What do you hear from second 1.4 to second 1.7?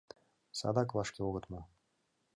му.